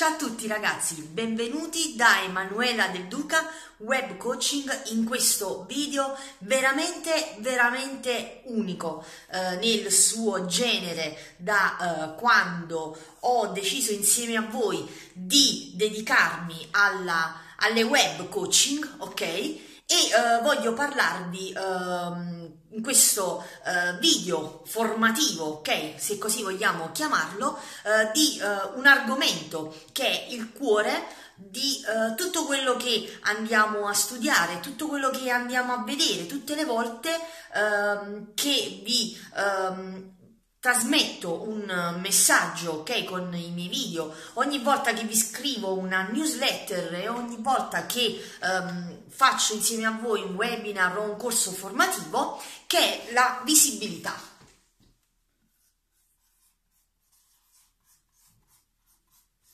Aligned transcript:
Ciao 0.00 0.14
a 0.14 0.16
tutti 0.16 0.46
ragazzi, 0.46 0.94
benvenuti 1.12 1.94
da 1.94 2.22
Emanuela 2.22 2.86
Del 2.86 3.04
Duca 3.04 3.46
Web 3.76 4.16
Coaching 4.16 4.84
in 4.92 5.04
questo 5.04 5.66
video 5.68 6.16
veramente 6.38 7.36
veramente 7.40 8.40
unico 8.44 9.04
eh, 9.30 9.56
nel 9.56 9.92
suo 9.92 10.46
genere 10.46 11.34
da 11.36 12.14
eh, 12.14 12.18
quando 12.18 12.96
ho 13.20 13.48
deciso 13.48 13.92
insieme 13.92 14.36
a 14.36 14.48
voi 14.48 14.88
di 15.12 15.72
dedicarmi 15.74 16.68
alla, 16.70 17.38
alle 17.56 17.82
web 17.82 18.26
coaching, 18.30 18.94
ok? 19.00 19.20
E 19.20 19.58
eh, 19.86 20.40
voglio 20.42 20.72
parlarvi 20.72 21.52
ehm, 21.52 22.39
in 22.70 22.82
questo 22.82 23.44
uh, 23.64 23.98
video 23.98 24.62
formativo, 24.64 25.44
ok, 25.44 25.94
se 25.96 26.18
così 26.18 26.42
vogliamo 26.42 26.90
chiamarlo, 26.92 27.48
uh, 27.48 28.12
di 28.12 28.40
uh, 28.40 28.78
un 28.78 28.86
argomento 28.86 29.74
che 29.92 30.04
è 30.04 30.26
il 30.30 30.52
cuore 30.52 31.18
di 31.42 31.80
tutto 32.16 32.44
quello 32.44 32.76
che 32.76 33.18
andiamo 33.22 33.88
a 33.88 33.94
studiare, 33.94 34.60
tutto 34.60 34.86
quello 34.86 35.08
che 35.08 35.30
andiamo 35.30 35.72
a 35.72 35.82
vedere, 35.84 36.26
tutte 36.26 36.54
le 36.54 36.66
volte 36.66 37.18
ehm, 37.54 38.34
che 38.34 38.82
vi 38.84 39.18
ehm, 39.34 40.19
trasmetto 40.60 41.48
un 41.48 41.96
messaggio 42.00 42.72
ok 42.72 43.04
con 43.04 43.34
i 43.34 43.50
miei 43.50 43.68
video. 43.68 44.14
Ogni 44.34 44.58
volta 44.58 44.92
che 44.92 45.04
vi 45.04 45.16
scrivo 45.16 45.72
una 45.72 46.02
newsletter 46.02 46.94
e 46.94 47.08
ogni 47.08 47.38
volta 47.38 47.86
che 47.86 48.22
um, 48.42 49.08
faccio 49.08 49.54
insieme 49.54 49.86
a 49.86 49.98
voi 49.98 50.22
un 50.22 50.34
webinar 50.34 50.98
o 50.98 51.02
un 51.02 51.16
corso 51.16 51.50
formativo 51.50 52.40
che 52.66 52.78
è 53.08 53.12
la 53.12 53.40
visibilità. 53.42 54.14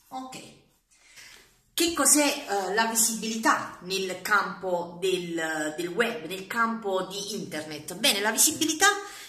Ok. 0.09 0.55
Che 1.73 1.93
cos'è 1.93 2.45
uh, 2.49 2.73
la 2.73 2.87
visibilità 2.87 3.77
nel 3.83 4.21
campo 4.21 4.97
del, 4.99 5.73
del 5.77 5.87
web 5.87 6.25
nel 6.25 6.47
campo 6.47 7.03
di 7.03 7.35
internet? 7.35 7.95
Bene 7.95 8.19
la 8.19 8.31
visibilità 8.31 8.87
è 8.87 9.26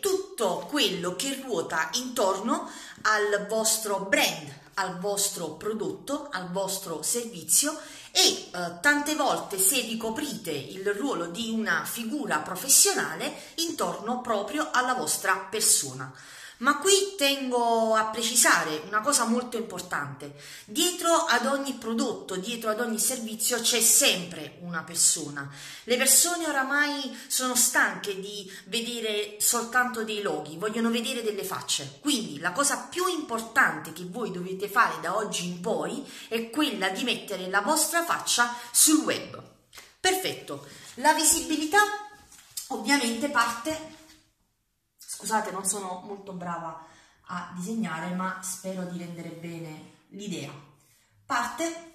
tutto 0.00 0.66
quello 0.68 1.16
che 1.16 1.40
ruota 1.42 1.88
intorno 1.94 2.70
al 3.02 3.46
vostro 3.48 4.00
brand, 4.00 4.52
al 4.74 4.98
vostro 4.98 5.50
prodotto, 5.52 6.28
al 6.30 6.50
vostro 6.50 7.02
servizio 7.02 7.78
e 8.10 8.20
eh, 8.20 8.48
tante 8.80 9.14
volte 9.14 9.58
se 9.58 9.80
ricoprite 9.80 10.50
il 10.50 10.86
ruolo 10.94 11.26
di 11.26 11.50
una 11.50 11.84
figura 11.84 12.38
professionale 12.38 13.32
intorno 13.56 14.20
proprio 14.20 14.68
alla 14.72 14.94
vostra 14.94 15.46
persona. 15.50 16.12
Ma 16.58 16.78
qui 16.78 17.14
tengo 17.18 17.94
a 17.94 18.06
precisare 18.06 18.82
una 18.86 19.02
cosa 19.02 19.26
molto 19.26 19.58
importante. 19.58 20.34
Dietro 20.64 21.12
ad 21.12 21.44
ogni 21.44 21.74
prodotto, 21.74 22.36
dietro 22.36 22.70
ad 22.70 22.80
ogni 22.80 22.98
servizio 22.98 23.60
c'è 23.60 23.78
sempre 23.80 24.56
una 24.60 24.82
persona. 24.82 25.50
Le 25.84 25.96
persone 25.98 26.48
oramai 26.48 27.14
sono 27.26 27.54
stanche 27.54 28.18
di 28.18 28.50
vedere 28.66 29.36
soltanto 29.38 30.02
dei 30.02 30.22
loghi, 30.22 30.56
vogliono 30.56 30.88
vedere 30.88 31.22
delle 31.22 31.44
facce. 31.44 31.98
Quindi 32.00 32.38
la 32.38 32.52
cosa 32.52 32.88
più 32.88 33.06
importante 33.06 33.92
che 33.92 34.06
voi 34.06 34.30
dovete 34.30 34.66
fare 34.66 34.98
da 35.02 35.14
oggi 35.14 35.46
in 35.46 35.60
poi 35.60 36.10
è 36.28 36.48
quella 36.48 36.88
di 36.88 37.04
mettere 37.04 37.50
la 37.50 37.60
vostra 37.60 38.02
faccia 38.02 38.56
sul 38.72 39.04
web. 39.04 39.42
Perfetto. 40.00 40.66
La 40.94 41.12
visibilità 41.12 41.80
ovviamente 42.68 43.28
parte 43.28 43.95
Scusate, 45.16 45.50
non 45.50 45.64
sono 45.64 46.02
molto 46.04 46.34
brava 46.34 46.86
a 47.28 47.54
disegnare, 47.56 48.14
ma 48.14 48.38
spero 48.42 48.84
di 48.84 48.98
rendere 48.98 49.30
bene 49.30 49.92
l'idea. 50.08 50.52
Parte 51.24 51.94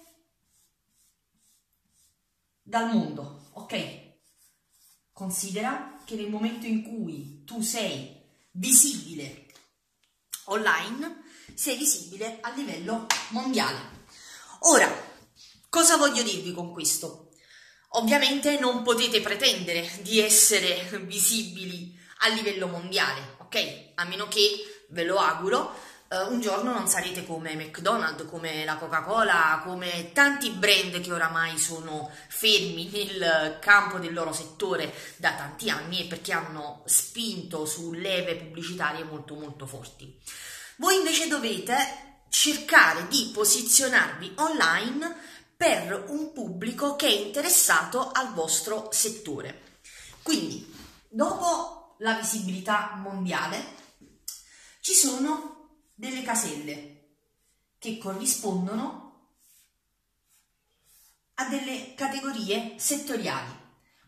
dal 2.60 2.90
mondo, 2.92 3.50
ok? 3.52 4.14
Considera 5.12 6.00
che 6.04 6.16
nel 6.16 6.30
momento 6.30 6.66
in 6.66 6.82
cui 6.82 7.44
tu 7.44 7.60
sei 7.60 8.20
visibile 8.50 9.46
online, 10.46 11.22
sei 11.54 11.76
visibile 11.76 12.40
a 12.40 12.50
livello 12.50 13.06
mondiale. 13.28 14.00
Ora, 14.62 14.92
cosa 15.68 15.96
voglio 15.96 16.24
dirvi 16.24 16.52
con 16.52 16.72
questo? 16.72 17.30
Ovviamente 17.90 18.58
non 18.58 18.82
potete 18.82 19.20
pretendere 19.20 19.88
di 20.02 20.18
essere 20.18 20.88
visibili 21.06 22.00
a 22.22 22.28
livello 22.28 22.66
mondiale, 22.66 23.36
ok? 23.38 23.90
A 23.94 24.04
meno 24.04 24.28
che, 24.28 24.84
ve 24.88 25.04
lo 25.04 25.18
auguro, 25.18 25.74
uh, 26.08 26.32
un 26.32 26.40
giorno 26.40 26.72
non 26.72 26.88
sarete 26.88 27.26
come 27.26 27.54
McDonald's, 27.54 28.26
come 28.28 28.64
la 28.64 28.76
Coca-Cola, 28.76 29.62
come 29.64 30.10
tanti 30.12 30.50
brand 30.50 31.00
che 31.00 31.12
oramai 31.12 31.58
sono 31.58 32.10
fermi 32.28 32.90
nel 32.90 33.58
campo 33.60 33.98
del 33.98 34.12
loro 34.12 34.32
settore 34.32 34.92
da 35.16 35.32
tanti 35.32 35.70
anni 35.70 36.00
e 36.00 36.04
perché 36.04 36.32
hanno 36.32 36.82
spinto 36.86 37.64
su 37.64 37.92
leve 37.92 38.36
pubblicitarie 38.36 39.04
molto 39.04 39.34
molto 39.34 39.66
forti. 39.66 40.18
Voi 40.76 40.96
invece 40.96 41.28
dovete 41.28 42.10
cercare 42.28 43.08
di 43.08 43.30
posizionarvi 43.32 44.32
online 44.36 45.30
per 45.56 46.06
un 46.08 46.32
pubblico 46.32 46.96
che 46.96 47.06
è 47.06 47.10
interessato 47.10 48.10
al 48.10 48.32
vostro 48.32 48.88
settore. 48.90 49.80
Quindi, 50.22 50.74
dopo 51.08 51.81
la 52.02 52.14
visibilità 52.14 52.96
mondiale, 52.96 53.80
ci 54.80 54.92
sono 54.92 55.86
delle 55.94 56.22
caselle 56.22 57.18
che 57.78 57.96
corrispondono 57.98 59.30
a 61.34 61.48
delle 61.48 61.94
categorie 61.94 62.76
settoriali, 62.78 63.56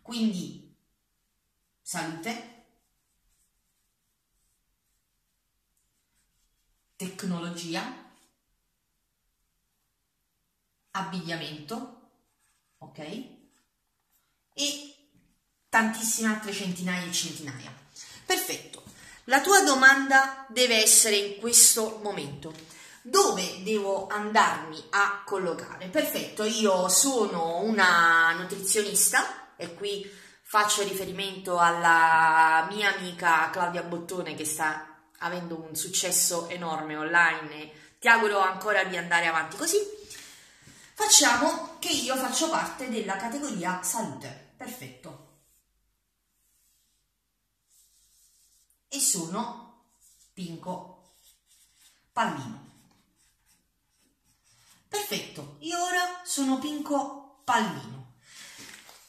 quindi 0.02 0.76
salute, 1.80 2.66
tecnologia, 6.96 8.12
abbigliamento, 10.90 12.10
ok? 12.78 12.98
E 14.52 14.94
tantissime 15.68 16.28
altre 16.28 16.52
centinaia 16.52 17.04
e 17.06 17.12
centinaia. 17.12 17.83
Perfetto. 18.24 18.82
La 19.24 19.40
tua 19.40 19.62
domanda 19.62 20.44
deve 20.48 20.82
essere 20.82 21.16
in 21.16 21.40
questo 21.40 22.00
momento. 22.02 22.52
Dove 23.00 23.62
devo 23.62 24.06
andarmi 24.06 24.82
a 24.90 25.22
collocare? 25.24 25.88
Perfetto, 25.88 26.44
io 26.44 26.88
sono 26.88 27.58
una 27.58 28.32
nutrizionista 28.32 29.54
e 29.56 29.74
qui 29.74 30.10
faccio 30.42 30.82
riferimento 30.82 31.58
alla 31.58 32.66
mia 32.70 32.94
amica 32.94 33.50
Claudia 33.50 33.82
Bottone 33.82 34.34
che 34.34 34.44
sta 34.44 34.94
avendo 35.18 35.66
un 35.66 35.74
successo 35.74 36.48
enorme 36.48 36.96
online. 36.96 37.70
Ti 37.98 38.08
auguro 38.08 38.40
ancora 38.40 38.84
di 38.84 38.96
andare 38.96 39.26
avanti 39.26 39.56
così. 39.56 39.78
Facciamo 40.94 41.76
che 41.78 41.88
io 41.88 42.16
faccio 42.16 42.48
parte 42.50 42.88
della 42.88 43.16
categoria 43.16 43.82
salute. 43.82 44.52
Perfetto. 44.56 45.23
E 48.94 49.00
sono 49.00 49.82
Pinco 50.32 51.14
Pallino. 52.12 52.70
Perfetto, 54.88 55.56
io 55.60 55.82
ora 55.82 56.20
sono 56.22 56.58
Pinco 56.60 57.40
Pallino. 57.42 58.12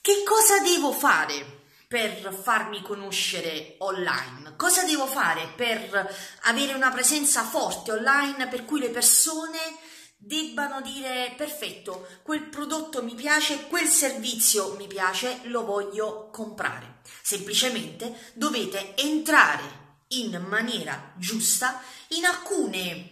Che 0.01 0.23
cosa 0.25 0.59
devo 0.59 0.91
fare 0.91 1.67
per 1.87 2.33
farmi 2.33 2.81
conoscere 2.81 3.75
online? 3.79 4.55
Cosa 4.55 4.83
devo 4.83 5.05
fare 5.05 5.53
per 5.55 6.15
avere 6.41 6.73
una 6.73 6.89
presenza 6.89 7.43
forte 7.43 7.91
online 7.91 8.47
per 8.47 8.65
cui 8.65 8.79
le 8.79 8.89
persone 8.89 9.59
debbano 10.17 10.81
dire 10.81 11.33
perfetto, 11.37 12.07
quel 12.23 12.47
prodotto 12.49 13.03
mi 13.03 13.15
piace, 13.15 13.67
quel 13.67 13.87
servizio 13.87 14.75
mi 14.75 14.87
piace, 14.87 15.41
lo 15.43 15.63
voglio 15.65 16.29
comprare. 16.31 17.01
Semplicemente 17.21 18.31
dovete 18.33 18.95
entrare 18.97 19.83
in 20.09 20.43
maniera 20.47 21.13
giusta 21.17 21.81
in 22.09 22.25
alcune 22.25 23.09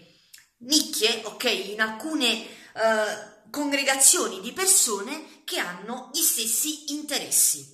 nicchie, 0.59 1.21
ok, 1.25 1.43
in 1.43 1.81
alcune 1.81 2.45
uh, 2.73 3.49
congregazioni 3.49 4.39
di 4.41 4.51
persone 4.51 5.41
che 5.43 5.59
hanno 5.59 6.09
gli 6.13 6.21
stessi 6.21 6.93
interessi. 6.93 7.71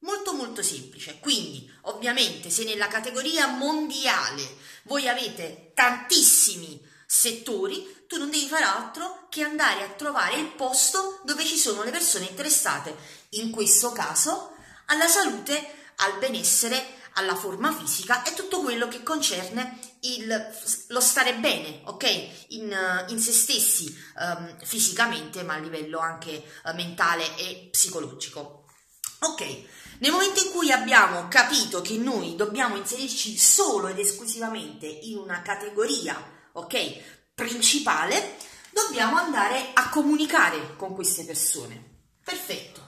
Molto 0.00 0.32
molto 0.32 0.62
semplice. 0.62 1.18
Quindi, 1.18 1.68
ovviamente, 1.82 2.50
se 2.50 2.62
nella 2.62 2.86
categoria 2.86 3.48
mondiale 3.48 4.56
voi 4.84 5.08
avete 5.08 5.72
tantissimi 5.74 6.80
settori, 7.10 8.04
tu 8.06 8.18
non 8.18 8.28
devi 8.28 8.46
fare 8.46 8.64
altro 8.64 9.28
che 9.30 9.42
andare 9.42 9.82
a 9.82 9.88
trovare 9.88 10.36
il 10.36 10.48
posto 10.48 11.20
dove 11.24 11.42
ci 11.42 11.56
sono 11.56 11.82
le 11.82 11.90
persone 11.90 12.26
interessate, 12.26 12.94
in 13.30 13.50
questo 13.50 13.92
caso 13.92 14.52
alla 14.86 15.06
salute, 15.06 15.54
al 15.96 16.18
benessere, 16.18 16.96
alla 17.14 17.34
forma 17.34 17.74
fisica 17.74 18.22
e 18.24 18.34
tutto 18.34 18.60
quello 18.60 18.88
che 18.88 19.02
concerne 19.02 19.78
il, 20.00 20.52
lo 20.88 21.00
stare 21.00 21.34
bene, 21.36 21.80
ok? 21.84 22.28
In, 22.48 23.06
in 23.08 23.18
se 23.18 23.32
stessi 23.32 23.96
um, 24.18 24.58
fisicamente, 24.62 25.42
ma 25.42 25.54
a 25.54 25.58
livello 25.58 25.98
anche 25.98 26.44
uh, 26.64 26.74
mentale 26.74 27.36
e 27.36 27.68
psicologico. 27.70 28.66
Ok, 29.20 29.42
nel 30.00 30.12
momento 30.12 30.44
in 30.44 30.50
cui 30.50 30.70
abbiamo 30.70 31.26
capito 31.28 31.80
che 31.80 31.96
noi 31.96 32.36
dobbiamo 32.36 32.76
inserirci 32.76 33.36
solo 33.36 33.88
ed 33.88 33.98
esclusivamente 33.98 34.86
in 34.86 35.16
una 35.16 35.40
categoria, 35.42 36.36
ok, 36.58 37.32
principale, 37.34 38.36
dobbiamo 38.70 39.16
andare 39.16 39.70
a 39.74 39.88
comunicare 39.88 40.76
con 40.76 40.94
queste 40.94 41.24
persone. 41.24 41.96
Perfetto. 42.22 42.86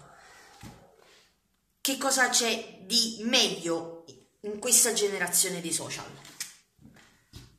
Che 1.81 1.97
cosa 1.99 2.29
c'è 2.29 2.81
di 2.83 3.19
meglio 3.23 4.05
in 4.43 4.59
questa 4.59 4.93
generazione 4.93 5.61
dei 5.61 5.73
social? 5.73 6.11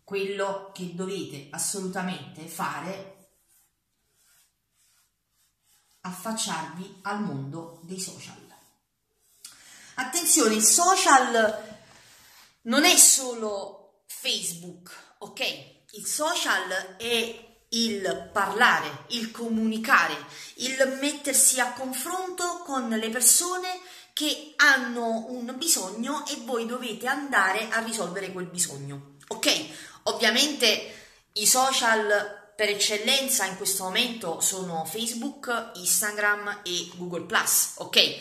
Quello 0.04 0.72
che 0.74 0.94
dovete 0.94 1.48
assolutamente 1.52 2.48
fare 2.48 3.30
affacciarvi 6.02 7.00
al 7.04 7.22
mondo 7.22 7.80
dei 7.84 8.00
social. 8.00 8.40
Attenzione, 9.96 10.56
il 10.56 10.64
social 10.64 11.80
non 12.64 12.84
è 12.84 12.96
solo 12.98 14.04
Facebook, 14.08 15.16
ok? 15.20 15.81
Il 15.94 16.06
social 16.06 16.96
è 16.98 17.50
il 17.70 18.30
parlare, 18.32 19.06
il 19.10 19.32
comunicare, 19.32 20.16
il 20.56 20.98
mettersi 21.02 21.60
a 21.60 21.74
confronto 21.74 22.60
con 22.66 22.88
le 22.90 23.10
persone 23.10 23.80
che 24.14 24.54
hanno 24.56 25.26
un 25.30 25.54
bisogno 25.58 26.26
e 26.28 26.38
voi 26.46 26.66
dovete 26.66 27.08
andare 27.08 27.68
a 27.70 27.80
risolvere 27.80 28.32
quel 28.32 28.46
bisogno. 28.46 29.16
Ok? 29.28 29.66
Ovviamente 30.04 30.94
i 31.34 31.46
social 31.46 32.54
per 32.56 32.70
eccellenza 32.70 33.46
in 33.46 33.58
questo 33.58 33.84
momento 33.84 34.40
sono 34.40 34.86
Facebook, 34.86 35.72
Instagram 35.76 36.62
e 36.64 36.90
Google 36.96 37.26
ok? 37.76 38.20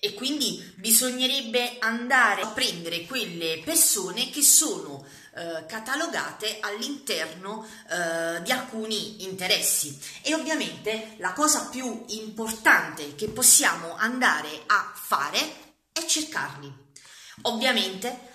E 0.00 0.14
quindi 0.14 0.72
bisognerebbe 0.76 1.76
andare 1.78 2.42
a 2.42 2.48
prendere 2.48 3.04
quelle 3.04 3.62
persone 3.64 4.30
che 4.30 4.42
sono 4.42 5.04
eh, 5.34 5.66
catalogate 5.66 6.58
all'interno 6.60 7.66
eh, 7.90 8.42
di 8.42 8.52
alcuni 8.52 9.24
interessi 9.24 9.98
e 10.22 10.34
ovviamente 10.34 11.14
la 11.18 11.32
cosa 11.32 11.68
più 11.68 12.04
importante 12.08 13.14
che 13.14 13.28
possiamo 13.28 13.94
andare 13.96 14.62
a 14.66 14.92
fare 14.94 15.74
è 15.92 16.04
cercarli. 16.04 16.84
Ovviamente 17.42 18.34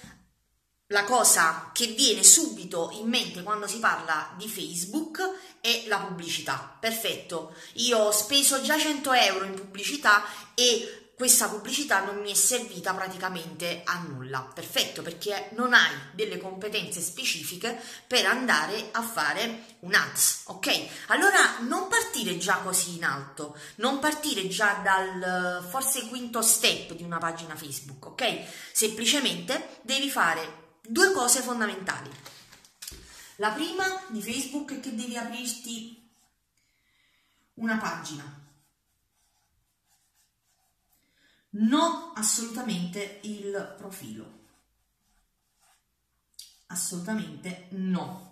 la 0.91 1.05
cosa 1.05 1.71
che 1.73 1.87
viene 1.87 2.23
subito 2.23 2.89
in 2.93 3.07
mente 3.07 3.43
quando 3.43 3.65
si 3.65 3.79
parla 3.79 4.33
di 4.37 4.47
Facebook 4.47 5.21
è 5.61 5.85
la 5.87 5.97
pubblicità. 5.99 6.77
Perfetto, 6.79 7.55
io 7.75 7.97
ho 7.97 8.11
speso 8.11 8.61
già 8.61 8.77
100 8.77 9.13
euro 9.13 9.45
in 9.45 9.53
pubblicità 9.53 10.23
e 10.53 11.00
questa 11.21 11.49
pubblicità 11.49 12.03
non 12.03 12.19
mi 12.19 12.31
è 12.31 12.33
servita 12.33 12.95
praticamente 12.95 13.83
a 13.85 13.99
nulla. 13.99 14.41
Perfetto, 14.41 15.03
perché 15.03 15.51
non 15.51 15.71
hai 15.71 15.95
delle 16.13 16.39
competenze 16.39 16.99
specifiche 16.99 17.79
per 18.07 18.25
andare 18.25 18.89
a 18.91 19.03
fare 19.03 19.77
un 19.81 19.93
ads, 19.93 20.45
ok? 20.45 21.09
Allora 21.09 21.59
non 21.59 21.87
partire 21.89 22.39
già 22.39 22.55
così 22.63 22.95
in 22.95 23.03
alto, 23.03 23.55
non 23.75 23.99
partire 23.99 24.47
già 24.47 24.81
dal 24.83 25.63
forse 25.69 26.07
quinto 26.07 26.41
step 26.41 26.93
di 26.93 27.03
una 27.03 27.19
pagina 27.19 27.55
Facebook, 27.55 28.03
ok? 28.07 28.39
Semplicemente 28.71 29.77
devi 29.83 30.09
fare 30.09 30.79
due 30.81 31.11
cose 31.11 31.41
fondamentali. 31.41 32.09
La 33.35 33.51
prima 33.51 33.85
di 34.07 34.23
Facebook 34.23 34.73
è 34.73 34.79
che 34.79 34.95
devi 34.95 35.15
aprirti 35.15 36.11
una 37.53 37.77
pagina 37.77 38.40
non 41.51 42.11
assolutamente 42.15 43.19
il 43.23 43.75
profilo. 43.77 44.39
Assolutamente 46.67 47.67
no. 47.71 48.29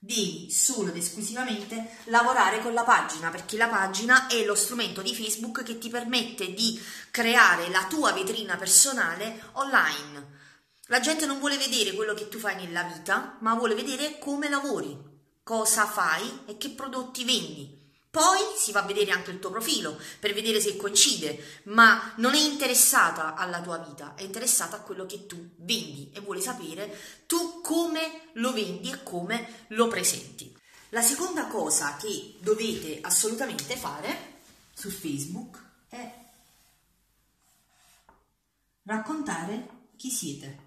Devi 0.00 0.50
solo 0.50 0.90
ed 0.90 0.96
esclusivamente 0.96 1.98
lavorare 2.04 2.60
con 2.60 2.72
la 2.72 2.84
pagina 2.84 3.30
perché 3.30 3.56
la 3.56 3.68
pagina 3.68 4.28
è 4.28 4.44
lo 4.44 4.54
strumento 4.54 5.02
di 5.02 5.14
Facebook 5.14 5.62
che 5.64 5.78
ti 5.78 5.88
permette 5.88 6.52
di 6.52 6.80
creare 7.10 7.68
la 7.70 7.84
tua 7.86 8.12
vetrina 8.12 8.56
personale 8.56 9.42
online. 9.52 10.36
La 10.86 11.00
gente 11.00 11.26
non 11.26 11.38
vuole 11.38 11.58
vedere 11.58 11.92
quello 11.92 12.14
che 12.14 12.28
tu 12.28 12.38
fai 12.38 12.56
nella 12.56 12.84
vita, 12.84 13.38
ma 13.40 13.54
vuole 13.54 13.74
vedere 13.74 14.18
come 14.18 14.48
lavori, 14.48 14.96
cosa 15.42 15.86
fai 15.86 16.44
e 16.46 16.56
che 16.56 16.70
prodotti 16.70 17.24
vendi. 17.24 17.87
Poi 18.10 18.38
si 18.56 18.72
va 18.72 18.80
a 18.80 18.86
vedere 18.86 19.10
anche 19.10 19.30
il 19.30 19.38
tuo 19.38 19.50
profilo 19.50 20.00
per 20.18 20.32
vedere 20.32 20.60
se 20.60 20.76
coincide, 20.76 21.62
ma 21.64 22.14
non 22.16 22.34
è 22.34 22.38
interessata 22.38 23.34
alla 23.34 23.60
tua 23.60 23.78
vita, 23.78 24.14
è 24.14 24.22
interessata 24.22 24.76
a 24.76 24.80
quello 24.80 25.04
che 25.04 25.26
tu 25.26 25.36
vendi 25.58 26.10
e 26.14 26.20
vuole 26.20 26.40
sapere 26.40 26.96
tu 27.26 27.60
come 27.60 28.30
lo 28.34 28.52
vendi 28.52 28.90
e 28.90 29.02
come 29.02 29.66
lo 29.68 29.88
presenti. 29.88 30.56
La 30.90 31.02
seconda 31.02 31.48
cosa 31.48 31.96
che 31.96 32.36
dovete 32.40 33.00
assolutamente 33.02 33.76
fare 33.76 34.40
su 34.72 34.88
Facebook 34.88 35.62
è 35.88 36.26
raccontare 38.84 39.90
chi 39.96 40.10
siete. 40.10 40.66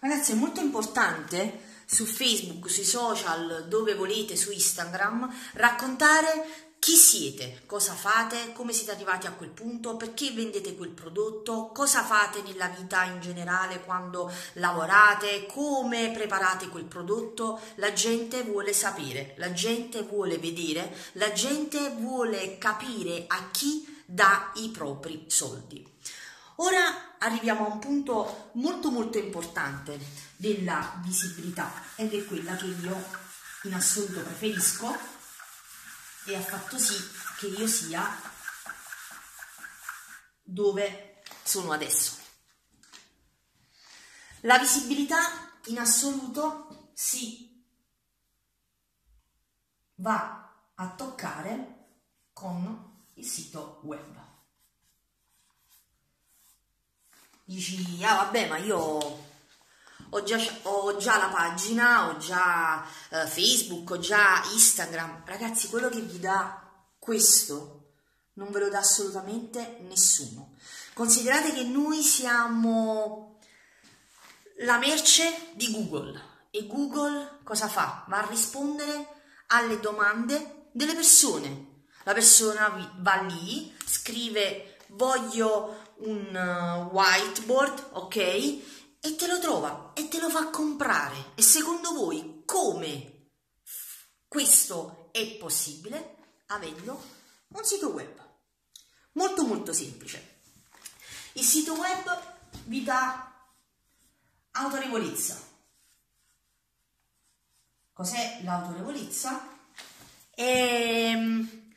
Ragazzi, 0.00 0.32
è 0.32 0.34
molto 0.34 0.60
importante 0.60 1.67
su 1.90 2.04
Facebook, 2.04 2.68
sui 2.68 2.84
social, 2.84 3.64
dove 3.66 3.94
volete, 3.94 4.36
su 4.36 4.52
Instagram, 4.52 5.26
raccontare 5.54 6.66
chi 6.78 6.94
siete, 6.94 7.62
cosa 7.64 7.94
fate, 7.94 8.52
come 8.52 8.72
siete 8.72 8.92
arrivati 8.92 9.26
a 9.26 9.32
quel 9.32 9.48
punto, 9.48 9.96
perché 9.96 10.30
vendete 10.30 10.76
quel 10.76 10.90
prodotto, 10.90 11.70
cosa 11.72 12.04
fate 12.04 12.42
nella 12.42 12.68
vita 12.68 13.04
in 13.04 13.20
generale 13.20 13.82
quando 13.82 14.30
lavorate, 14.54 15.46
come 15.46 16.12
preparate 16.12 16.68
quel 16.68 16.84
prodotto. 16.84 17.58
La 17.76 17.92
gente 17.94 18.42
vuole 18.42 18.74
sapere, 18.74 19.34
la 19.38 19.52
gente 19.52 20.02
vuole 20.02 20.36
vedere, 20.36 20.94
la 21.12 21.32
gente 21.32 21.90
vuole 21.98 22.58
capire 22.58 23.24
a 23.26 23.48
chi 23.50 24.02
dà 24.04 24.52
i 24.56 24.68
propri 24.68 25.24
soldi. 25.26 25.96
Ora 26.60 27.16
arriviamo 27.18 27.66
a 27.66 27.72
un 27.72 27.78
punto 27.78 28.50
molto 28.54 28.90
molto 28.90 29.16
importante 29.18 29.96
della 30.36 31.00
visibilità 31.04 31.70
ed 31.94 32.12
è 32.12 32.24
quella 32.24 32.56
che 32.56 32.66
io 32.66 33.10
in 33.62 33.74
assoluto 33.74 34.22
preferisco 34.22 34.92
e 36.26 36.34
ha 36.34 36.40
fatto 36.40 36.76
sì 36.76 36.96
che 37.38 37.46
io 37.46 37.66
sia 37.68 38.04
dove 40.42 41.22
sono 41.44 41.70
adesso. 41.70 42.16
La 44.40 44.58
visibilità 44.58 45.60
in 45.66 45.78
assoluto 45.78 46.90
si 46.92 47.64
va 49.96 50.72
a 50.74 50.90
toccare 50.90 51.90
con 52.32 53.10
il 53.14 53.24
sito 53.24 53.80
web. 53.84 54.27
Dici, 57.48 58.04
ah 58.04 58.16
vabbè, 58.16 58.48
ma 58.48 58.58
io 58.58 58.78
ho 60.10 60.22
già, 60.22 60.38
ho 60.62 60.96
già 60.96 61.16
la 61.16 61.28
pagina, 61.28 62.08
ho 62.08 62.18
già 62.18 62.84
eh, 63.10 63.26
Facebook, 63.26 63.90
ho 63.90 63.98
già 63.98 64.42
Instagram. 64.52 65.22
Ragazzi, 65.24 65.68
quello 65.68 65.88
che 65.88 66.00
vi 66.00 66.20
dà 66.20 66.62
questo 66.98 67.76
non 68.34 68.50
ve 68.50 68.60
lo 68.60 68.68
dà 68.68 68.78
assolutamente 68.78 69.78
nessuno. 69.88 70.54
Considerate 70.92 71.52
che 71.52 71.64
noi 71.64 72.02
siamo 72.02 73.38
la 74.58 74.78
merce 74.78 75.52
di 75.54 75.70
Google 75.70 76.20
e 76.50 76.66
Google 76.66 77.38
cosa 77.44 77.68
fa? 77.68 78.04
Va 78.08 78.18
a 78.18 78.28
rispondere 78.28 79.16
alle 79.48 79.80
domande 79.80 80.66
delle 80.72 80.94
persone. 80.94 81.84
La 82.04 82.12
persona 82.12 82.92
va 82.98 83.20
lì, 83.22 83.74
scrive 83.84 84.76
voglio 84.88 85.87
un 85.98 86.34
uh, 86.34 86.92
whiteboard, 86.94 87.88
ok? 87.92 88.16
E 88.16 89.16
te 89.16 89.26
lo 89.26 89.38
trova 89.38 89.92
e 89.94 90.08
te 90.08 90.18
lo 90.20 90.28
fa 90.28 90.48
comprare. 90.48 91.32
E 91.34 91.42
secondo 91.42 91.92
voi 91.92 92.42
come 92.44 93.30
questo 94.26 95.08
è 95.12 95.26
possibile? 95.36 96.16
Avendo 96.46 97.02
un 97.48 97.64
sito 97.64 97.88
web. 97.88 98.26
Molto 99.12 99.44
molto 99.44 99.72
semplice. 99.72 100.36
Il 101.32 101.44
sito 101.44 101.74
web 101.74 102.36
vi 102.64 102.82
dà 102.82 103.32
autorevolezza. 104.52 105.46
Cos'è 107.92 108.40
l'autorevolezza? 108.42 109.56
Ehm, 110.34 111.72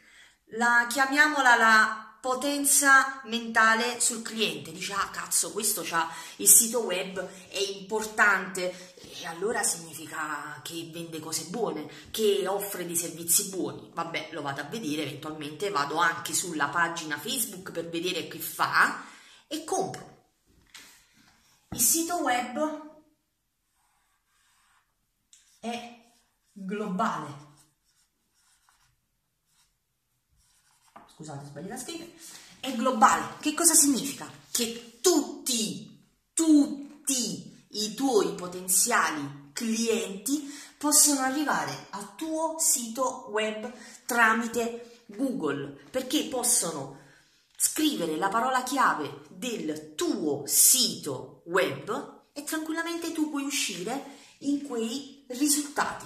la 0.57 0.85
chiamiamola 0.87 1.55
la 1.55 2.00
potenza 2.21 3.19
mentale 3.25 3.99
sul 3.99 4.21
cliente, 4.21 4.71
dice 4.71 4.93
ah 4.93 5.09
cazzo 5.09 5.51
questo 5.51 5.81
c'ha 5.83 6.07
il 6.37 6.47
sito 6.47 6.81
web, 6.81 7.19
è 7.49 7.57
importante. 7.57 8.93
E 9.19 9.25
allora 9.25 9.63
significa 9.63 10.59
che 10.63 10.89
vende 10.91 11.19
cose 11.19 11.45
buone, 11.45 11.89
che 12.11 12.47
offre 12.47 12.85
dei 12.85 12.95
servizi 12.95 13.49
buoni, 13.49 13.89
vabbè 13.93 14.29
lo 14.31 14.41
vado 14.41 14.61
a 14.61 14.65
vedere, 14.65 15.01
eventualmente 15.01 15.69
vado 15.69 15.97
anche 15.97 16.33
sulla 16.33 16.67
pagina 16.67 17.17
Facebook 17.17 17.71
per 17.71 17.89
vedere 17.89 18.27
che 18.27 18.39
fa 18.39 19.03
e 19.47 19.63
compro. 19.63 20.09
Il 21.71 21.81
sito 21.81 22.17
web 22.17 22.89
è 25.59 25.99
globale 26.51 27.50
scusate, 31.21 31.45
sbagliate 31.45 31.73
a 31.73 31.77
scrivere, 31.77 32.11
è 32.59 32.73
globale. 32.73 33.35
Che 33.39 33.53
cosa 33.53 33.73
significa? 33.73 34.29
Che 34.51 34.97
tutti, 35.01 36.03
tutti 36.33 37.65
i 37.69 37.93
tuoi 37.93 38.33
potenziali 38.33 39.51
clienti 39.53 40.51
possono 40.77 41.21
arrivare 41.21 41.87
al 41.91 42.15
tuo 42.15 42.55
sito 42.59 43.27
web 43.29 43.71
tramite 44.05 45.03
Google, 45.05 45.77
perché 45.91 46.25
possono 46.25 46.99
scrivere 47.55 48.17
la 48.17 48.29
parola 48.29 48.63
chiave 48.63 49.21
del 49.29 49.93
tuo 49.95 50.43
sito 50.47 51.43
web 51.45 52.29
e 52.33 52.43
tranquillamente 52.43 53.11
tu 53.11 53.29
puoi 53.29 53.43
uscire 53.43 54.19
in 54.39 54.63
quei 54.63 55.23
risultati. 55.27 56.05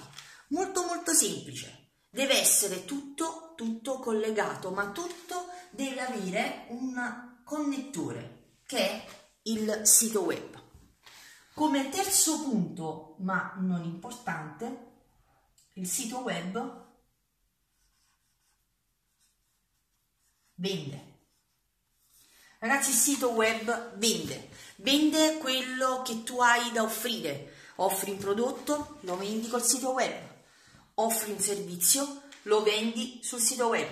Molto 0.50 0.84
molto 0.84 1.14
semplice. 1.14 1.84
Deve 2.10 2.40
essere 2.40 2.86
tutto, 2.86 3.45
tutto 3.56 4.00
collegato, 4.00 4.72
ma 4.72 4.92
tutto 4.92 5.48
deve 5.72 6.02
avere 6.02 6.66
un 6.70 7.40
connettore 7.44 8.60
che 8.66 8.78
è 8.78 9.06
il 9.44 9.82
sito 9.84 10.22
web. 10.22 10.62
Come 11.54 11.90
terzo 11.90 12.42
punto, 12.44 13.16
ma 13.20 13.54
non 13.58 13.84
importante, 13.84 14.92
il 15.74 15.88
sito 15.88 16.20
web 16.20 16.84
vende. 20.56 21.14
Ragazzi, 22.60 22.90
il 22.90 22.96
sito 22.96 23.30
web 23.32 23.96
vende, 23.98 24.50
vende 24.78 25.38
quello 25.38 26.02
che 26.04 26.24
tu 26.24 26.42
hai 26.42 26.72
da 26.72 26.84
offrire. 26.84 27.54
Offri 27.78 28.12
un 28.12 28.18
prodotto, 28.18 28.98
lo 29.02 29.18
vendi 29.18 29.48
col 29.48 29.64
sito 29.64 29.92
web 29.92 30.34
offri 30.96 31.32
un 31.32 31.40
servizio, 31.40 32.24
lo 32.46 32.62
vendi 32.64 33.20
sul 33.24 33.40
sito 33.40 33.68
web, 33.68 33.88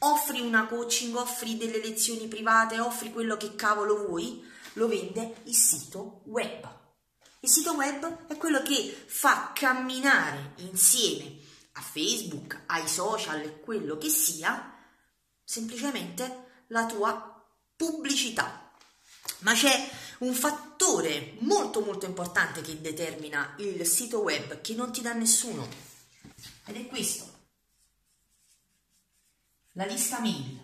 offri 0.00 0.40
una 0.40 0.66
coaching, 0.66 1.14
offri 1.14 1.56
delle 1.56 1.78
lezioni 1.78 2.28
private, 2.28 2.80
offri 2.80 3.12
quello 3.12 3.36
che 3.36 3.54
cavolo 3.54 4.06
vuoi, 4.06 4.44
lo 4.74 4.88
vende 4.88 5.36
il 5.44 5.54
sito 5.54 6.22
web. 6.26 6.76
Il 7.40 7.48
sito 7.48 7.74
web 7.74 8.26
è 8.26 8.36
quello 8.36 8.62
che 8.62 9.04
fa 9.06 9.52
camminare 9.54 10.54
insieme 10.56 11.36
a 11.72 11.80
Facebook, 11.80 12.62
ai 12.66 12.88
social 12.88 13.60
quello 13.60 13.96
che 13.98 14.08
sia, 14.08 14.74
semplicemente 15.44 16.64
la 16.68 16.86
tua 16.86 17.44
pubblicità. 17.76 18.72
Ma 19.40 19.52
c'è 19.52 19.90
un 20.20 20.32
fattore 20.32 21.36
molto 21.40 21.80
molto 21.80 22.06
importante 22.06 22.60
che 22.60 22.80
determina 22.80 23.54
il 23.58 23.86
sito 23.86 24.20
web 24.20 24.60
che 24.60 24.74
non 24.74 24.92
ti 24.92 25.00
dà 25.00 25.12
nessuno 25.12 25.68
ed 26.64 26.76
è 26.76 26.86
questo. 26.86 27.36
La 29.78 29.86
lista 29.86 30.18
mail. 30.18 30.60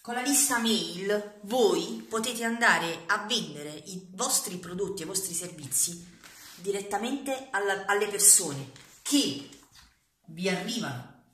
Con 0.00 0.14
la 0.14 0.20
lista 0.20 0.60
mail 0.60 1.40
voi 1.42 2.06
potete 2.08 2.44
andare 2.44 3.02
a 3.06 3.26
vendere 3.26 3.72
i 3.86 4.06
vostri 4.10 4.58
prodotti 4.58 5.02
e 5.02 5.04
i 5.06 5.08
vostri 5.08 5.34
servizi 5.34 6.06
direttamente 6.54 7.48
alla, 7.50 7.84
alle 7.84 8.06
persone 8.06 8.70
che 9.02 9.48
vi 10.26 10.48
arrivano 10.48 11.24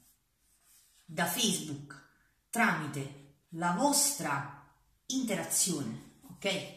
da 1.04 1.26
Facebook 1.26 2.08
tramite 2.48 3.40
la 3.50 3.72
vostra 3.72 4.66
interazione, 5.08 6.20
ok? 6.30 6.74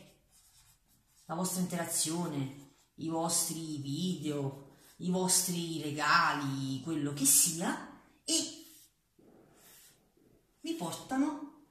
La 1.23 1.35
vostra 1.35 1.61
interazione, 1.61 2.73
i 2.95 3.07
vostri 3.07 3.77
video, 3.77 4.75
i 4.97 5.09
vostri 5.09 5.81
regali, 5.81 6.81
quello 6.81 7.13
che 7.13 7.23
sia, 7.23 8.01
e 8.25 8.64
portano 10.85 11.63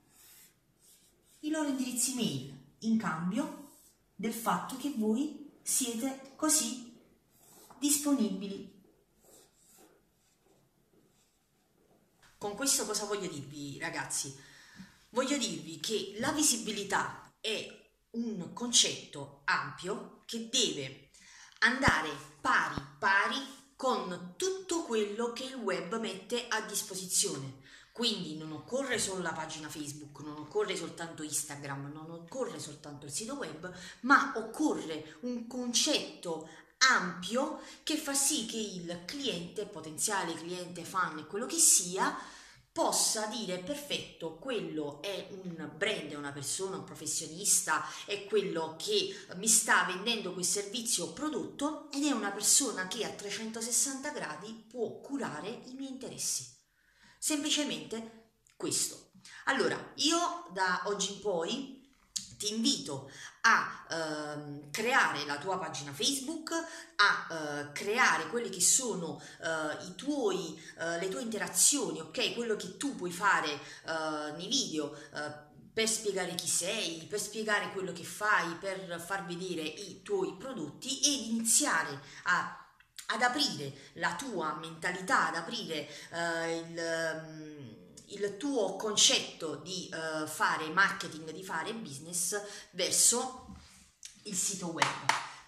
i 1.41 1.51
loro 1.51 1.69
indirizzi 1.69 2.15
mail 2.15 2.53
in 2.81 2.99
cambio 2.99 3.69
del 4.17 4.33
fatto 4.33 4.77
che 4.77 4.93
voi 4.97 5.53
siete 5.63 6.33
così 6.35 6.93
disponibili. 7.79 8.73
Con 12.37 12.57
questo 12.57 12.85
cosa 12.87 13.05
voglio 13.05 13.29
dirvi, 13.29 13.79
ragazzi? 13.79 14.37
Voglio 15.11 15.39
dirvi 15.39 15.79
che 15.79 16.17
la 16.19 16.33
visibilità 16.33 17.33
è 17.41 17.89
un 18.13 18.53
concetto 18.53 19.43
ampio 19.45 20.23
che 20.25 20.49
deve 20.49 21.11
andare 21.61 22.11
pari 22.41 22.83
pari 22.99 23.37
con 23.77 24.35
tutto 24.37 24.83
quello 24.83 25.33
che 25.33 25.45
il 25.45 25.55
web 25.55 26.01
mette 26.01 26.49
a 26.49 26.63
disposizione. 26.63 27.63
Quindi 27.95 28.37
non 28.37 28.51
occorre 28.51 28.99
solo 28.99 29.23
la 29.23 29.31
pagina 29.31 29.69
Facebook, 29.69 30.19
non 30.19 30.37
occorre 30.37 30.75
soltanto 30.75 31.23
Instagram, 31.23 31.93
non 31.93 32.11
occorre 32.11 32.59
soltanto 32.59 33.07
il 33.07 33.13
sito 33.13 33.35
web, 33.35 33.73
ma 34.01 34.33
occorre 34.35 35.19
un 35.21 35.47
concetto 35.47 36.49
ampio 36.91 37.61
che 37.85 37.97
fa 37.97 38.13
sì 38.13 38.47
che 38.47 38.57
il 38.57 39.03
cliente, 39.05 39.67
potenziale 39.67 40.35
cliente, 40.35 40.83
fan 40.83 41.25
quello 41.29 41.47
che 41.47 41.59
sia, 41.59 42.19
possa 42.73 43.27
dire 43.27 43.59
perfetto, 43.59 44.39
quello 44.39 45.01
è 45.01 45.29
un 45.31 45.71
brand, 45.77 46.11
è 46.11 46.17
una 46.17 46.33
persona, 46.33 46.79
un 46.79 46.83
professionista, 46.83 47.87
è 48.07 48.25
quello 48.25 48.75
che 48.77 49.15
mi 49.37 49.47
sta 49.47 49.85
vendendo 49.85 50.33
quel 50.33 50.45
servizio 50.45 51.05
o 51.05 51.13
prodotto 51.13 51.89
ed 51.93 52.05
è 52.05 52.11
una 52.11 52.33
persona 52.33 52.89
che 52.89 53.05
a 53.05 53.11
360 53.11 54.11
gradi 54.11 54.65
può 54.69 54.99
curare 54.99 55.63
i 55.67 55.75
miei 55.75 55.93
interessi. 55.93 56.55
Semplicemente 57.25 58.33
questo. 58.55 59.13
Allora, 59.45 59.93
io 59.95 60.47
da 60.53 60.83
oggi 60.85 61.15
in 61.15 61.21
poi 61.21 61.91
ti 62.37 62.53
invito 62.53 63.11
a 63.41 63.87
uh, 63.89 64.69
creare 64.71 65.25
la 65.25 65.39
tua 65.39 65.59
pagina 65.59 65.95
Facebook, 65.95 66.53
a 66.53 67.27
uh, 67.31 67.73
creare 67.73 68.29
quelle 68.29 68.51
che 68.51 68.61
sono 68.61 69.23
uh, 69.39 69.87
i 69.87 69.95
tuoi, 69.95 70.63
eh, 70.79 70.99
le 70.99 71.09
tue 71.09 71.23
interazioni, 71.23 71.99
ok? 72.01 72.35
Quello 72.35 72.57
che 72.57 72.77
tu 72.77 72.95
puoi 72.95 73.11
fare 73.11 73.59
nei 74.37 74.47
video 74.47 74.95
per 75.73 75.89
spiegare 75.89 76.35
chi 76.35 76.47
sei, 76.47 77.07
per 77.09 77.21
spiegare 77.21 77.73
quello 77.73 77.93
che 77.93 78.05
fai, 78.05 78.55
per 78.57 79.03
far 79.03 79.25
vedere 79.25 79.63
i 79.63 80.03
tuoi 80.03 80.37
prodotti 80.37 81.01
ed 81.01 81.31
iniziare 81.31 81.99
a 82.25 82.64
ad 83.07 83.23
aprire 83.23 83.73
la 83.95 84.15
tua 84.15 84.55
mentalità, 84.55 85.29
ad 85.29 85.37
aprire 85.37 85.89
il, 86.11 87.23
um, 87.27 87.77
il 88.07 88.37
tuo 88.37 88.77
concetto 88.77 89.57
di 89.57 89.91
uh, 89.93 90.27
fare 90.27 90.69
marketing, 90.69 91.31
di 91.31 91.45
fare 91.45 91.75
business 91.75 92.41
verso 92.71 93.57
il 94.25 94.37
sito 94.37 94.69
web, 94.69 94.87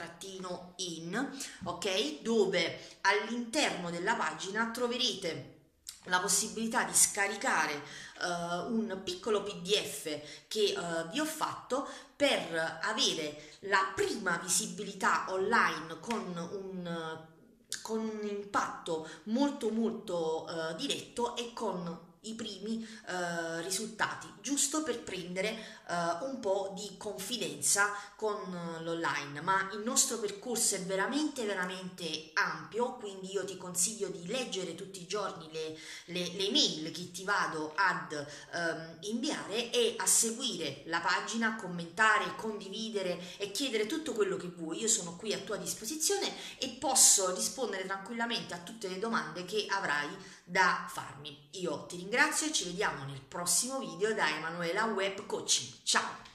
opt-in, 0.00 1.30
ok? 1.64 2.20
Dove 2.22 2.98
all'interno 3.02 3.90
della 3.90 4.14
pagina 4.14 4.70
troverete 4.70 5.60
la 6.06 6.18
possibilità 6.18 6.84
di 6.84 6.94
scaricare 6.94 7.74
uh, 7.74 8.72
un 8.72 9.00
piccolo 9.04 9.42
pdf 9.42 10.46
che 10.48 10.74
uh, 10.76 11.08
vi 11.10 11.20
ho 11.20 11.24
fatto 11.24 11.88
per 12.16 12.80
avere 12.82 13.50
la 13.60 13.92
prima 13.94 14.36
visibilità 14.38 15.26
online 15.28 16.00
con 16.00 16.48
un, 16.52 17.26
con 17.82 17.98
un 18.00 18.26
impatto 18.26 19.08
molto 19.24 19.70
molto 19.70 20.44
uh, 20.48 20.74
diretto 20.74 21.36
e 21.36 21.52
con 21.52 22.10
i 22.22 22.34
primi 22.34 22.86
uh, 23.08 23.62
risultati, 23.62 24.28
giusto 24.40 24.82
per 24.82 25.02
prendere 25.02 25.80
uh, 25.88 26.24
un 26.26 26.38
po' 26.40 26.72
di 26.74 26.96
confidenza 26.96 27.92
con 28.14 28.34
uh, 28.34 28.82
l'online, 28.82 29.40
ma 29.40 29.68
il 29.72 29.80
nostro 29.80 30.18
percorso 30.18 30.76
è 30.76 30.82
veramente 30.82 31.44
veramente 31.44 32.30
ampio, 32.34 32.94
quindi 32.94 33.32
io 33.32 33.44
ti 33.44 33.56
consiglio 33.56 34.08
di 34.08 34.26
leggere 34.26 34.74
tutti 34.76 35.00
i 35.00 35.06
giorni 35.06 35.50
le, 35.50 35.76
le, 36.06 36.32
le 36.34 36.50
mail 36.50 36.90
che 36.92 37.10
ti 37.10 37.24
vado 37.24 37.72
ad 37.74 38.12
um, 38.52 38.96
inviare 39.00 39.70
e 39.72 39.94
a 39.98 40.06
seguire 40.06 40.82
la 40.86 41.00
pagina, 41.00 41.56
commentare, 41.56 42.36
condividere 42.36 43.36
e 43.38 43.50
chiedere 43.50 43.86
tutto 43.86 44.12
quello 44.12 44.36
che 44.36 44.48
vuoi. 44.48 44.80
Io 44.80 44.88
sono 44.88 45.16
qui 45.16 45.32
a 45.32 45.38
tua 45.38 45.56
disposizione 45.56 46.32
e 46.58 46.68
posso 46.78 47.34
rispondere 47.34 47.84
tranquillamente 47.84 48.54
a 48.54 48.58
tutte 48.58 48.88
le 48.88 48.98
domande 49.00 49.44
che 49.44 49.66
avrai 49.68 50.40
da 50.44 50.86
farmi. 50.88 51.48
Io 51.52 51.86
ti 51.86 51.96
ringrazio 51.96 52.46
e 52.46 52.52
ci 52.52 52.64
vediamo 52.64 53.04
nel 53.04 53.20
prossimo 53.20 53.78
video 53.78 54.14
da 54.14 54.28
Emanuela 54.28 54.84
Web 54.84 55.26
Coaching. 55.26 55.72
Ciao! 55.82 56.31